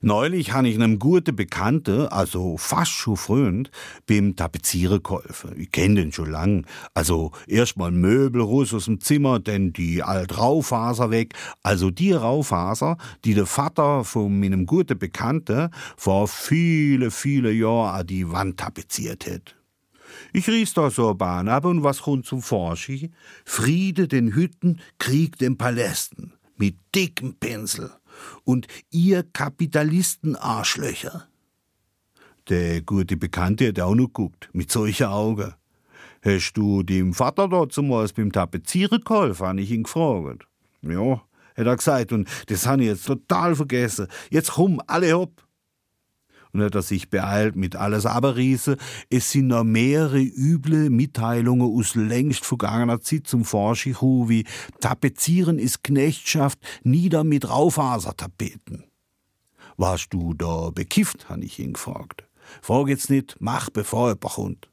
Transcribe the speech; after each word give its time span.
Neulich 0.00 0.52
han 0.52 0.64
ich 0.64 0.76
einem 0.76 1.00
guten 1.00 1.34
Bekannte, 1.34 2.12
also 2.12 2.56
fast 2.56 2.92
schon 2.92 3.16
Freund, 3.16 3.72
beim 4.06 4.36
Tapezieren 4.36 5.02
geholfen. 5.02 5.58
Ich 5.58 5.72
kenn 5.72 5.96
den 5.96 6.12
schon 6.12 6.30
lang. 6.30 6.66
Also 6.94 7.32
erstmal 7.48 7.90
Möbel 7.90 8.42
raus 8.42 8.72
aus 8.72 8.84
dem 8.84 9.00
Zimmer, 9.00 9.40
denn 9.40 9.72
die 9.72 10.04
alt 10.04 10.38
Raufaser 10.38 11.10
weg. 11.10 11.34
Also 11.64 11.90
die 11.90 12.12
Raufaser, 12.12 12.96
die 13.24 13.34
der 13.34 13.46
Vater 13.46 14.04
von 14.04 14.38
meinem 14.38 14.66
guten 14.66 14.96
Bekannte 14.96 15.70
vor 15.96 16.28
viele, 16.28 17.10
viele 17.10 17.50
Jahren 17.50 17.98
an 17.98 18.06
die 18.06 18.30
Wand 18.30 18.60
tapeziert 18.60 19.26
hat. 19.26 19.56
Ich 20.32 20.46
ries 20.46 20.74
da 20.74 20.90
so 20.90 21.12
Bahn 21.14 21.48
ab 21.48 21.64
und 21.64 21.82
was 21.82 22.02
kommt 22.02 22.24
zum 22.24 22.40
Forschi? 22.40 23.10
Friede 23.44 24.06
den 24.06 24.32
Hütten, 24.32 24.78
Krieg 24.98 25.38
den 25.38 25.58
Palästen. 25.58 26.37
Mit 26.58 26.76
dickem 26.94 27.34
Pinsel 27.34 27.90
und 28.44 28.66
ihr 28.90 29.22
Kapitalisten-Arschlöcher. 29.22 31.28
Der 32.48 32.82
gute 32.82 33.16
Bekannte 33.16 33.68
hat 33.68 33.80
auch 33.80 33.94
noch 33.94 34.12
guckt, 34.12 34.50
mit 34.52 34.72
solchen 34.72 35.06
Augen. 35.06 35.54
Hast 36.22 36.54
du 36.54 36.82
dem 36.82 37.14
Vater 37.14 37.48
dort 37.48 37.72
zumals 37.72 38.12
beim 38.12 38.32
Tapezieren 38.32 39.02
geholfen, 39.04 39.46
habe 39.46 39.60
ich 39.60 39.70
ihn 39.70 39.84
gefragt. 39.84 40.46
Ja, 40.82 41.22
hat 41.56 41.66
er 41.66 41.76
gesagt, 41.76 42.12
und 42.12 42.28
das 42.46 42.66
habe 42.66 42.82
ich 42.82 42.88
jetzt 42.88 43.06
total 43.06 43.54
vergessen. 43.54 44.08
Jetzt 44.30 44.52
komm, 44.52 44.82
alle 44.86 45.12
hopp 45.12 45.47
und 46.52 46.62
hat 46.62 46.74
er 46.74 46.82
sich 46.82 47.10
beeilt 47.10 47.56
mit 47.56 47.76
alles 47.76 48.06
Aberriese. 48.06 48.76
Es 49.10 49.30
sind 49.30 49.48
noch 49.48 49.64
mehrere 49.64 50.20
üble 50.20 50.90
Mitteilungen 50.90 51.76
aus 51.76 51.94
längst 51.94 52.44
vergangener 52.44 53.00
Zeit 53.00 53.26
zum 53.26 53.44
Forschichu 53.44 54.28
wie 54.28 54.44
Tapezieren 54.80 55.58
ist 55.58 55.84
Knechtschaft, 55.84 56.58
nieder 56.82 57.24
mit 57.24 57.48
Raufasertapeten. 57.48 58.84
Warst 59.76 60.12
du 60.12 60.34
da 60.34 60.70
bekifft, 60.70 61.28
han 61.28 61.42
ich 61.42 61.58
ihn 61.58 61.74
gefragt. 61.74 62.24
Frag 62.62 62.88
jetzt 62.88 63.10
nicht, 63.10 63.36
mach 63.40 63.70
bevor 63.70 64.08
er 64.08 64.16
kommt. 64.16 64.68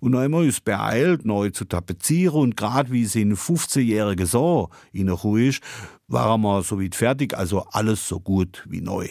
Und 0.00 0.16
einmal 0.16 0.46
ist 0.46 0.64
beeilt, 0.64 1.24
neu 1.24 1.50
zu 1.50 1.64
tapezieren 1.64 2.40
und 2.40 2.56
grad 2.56 2.90
wie 2.90 3.04
sie 3.04 3.22
in 3.22 3.36
15-jährige 3.36 4.26
so 4.26 4.68
in 4.92 5.06
der 5.06 5.24
ist, 5.36 5.62
war 6.08 6.28
er 6.28 6.38
mal 6.38 6.64
so 6.64 6.80
weit 6.80 6.96
fertig, 6.96 7.38
also 7.38 7.60
alles 7.70 8.08
so 8.08 8.18
gut 8.18 8.66
wie 8.68 8.80
neu. 8.80 9.08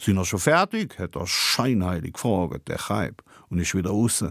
Sind 0.00 0.16
er 0.16 0.24
schon 0.24 0.38
fertig? 0.38 0.98
hat 0.98 1.16
er 1.16 1.26
scheinheilig 1.26 2.14
gefragt, 2.14 2.68
der 2.68 2.78
Chaib, 2.78 3.22
und 3.48 3.58
ist 3.58 3.74
wieder 3.74 3.90
raus. 3.90 4.24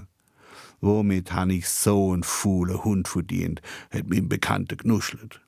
Womit 0.79 1.33
han 1.33 1.49
ich 1.49 1.67
so 1.67 2.13
einen 2.13 2.23
faulen 2.23 2.83
Hund 2.83 3.07
verdient, 3.07 3.61
hat 3.91 4.07
mein 4.07 4.29
Bekannter 4.29 4.75
genuschelt. 4.75 5.41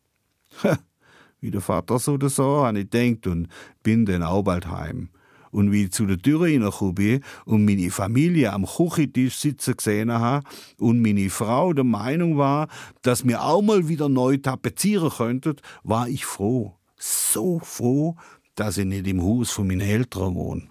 wie 1.40 1.52
der 1.52 1.62
Vater 1.62 2.00
so 2.00 2.14
oder 2.14 2.30
so, 2.30 2.66
han 2.66 2.76
ich 2.76 2.90
denkt 2.90 3.28
und 3.28 3.48
bin 3.84 4.06
dann 4.06 4.24
auch 4.24 4.44
bald 4.44 4.68
heim. 4.68 5.10
Und 5.52 5.72
wie 5.72 5.86
ich 5.86 5.92
zu 5.92 6.06
der 6.06 6.20
Tür 6.20 6.42
reingekommen 6.42 7.24
und 7.46 7.66
meine 7.66 7.90
Familie 7.90 8.54
am 8.54 8.66
Küchentisch 8.66 9.38
sitzen 9.38 9.78
gesehen 9.78 10.12
habe 10.12 10.46
und 10.78 11.02
meine 11.02 11.30
Frau 11.30 11.74
der 11.74 11.86
Meinung 11.86 12.38
war, 12.38 12.68
dass 13.02 13.26
wir 13.26 13.44
auch 13.44 13.62
mal 13.62 13.88
wieder 13.88 14.10
neu 14.10 14.38
tapezieren 14.38 15.10
könnten, 15.10 15.56
war 15.84 16.08
ich 16.08 16.26
froh. 16.26 16.76
So 16.98 17.60
froh, 17.60 18.16
dass 18.60 18.78
ich 18.78 18.86
nicht 18.86 19.08
im 19.08 19.24
Haus 19.24 19.52
von 19.52 19.68
meinen 19.68 19.82
Eltern 19.82 20.36
wohne. 20.36 20.68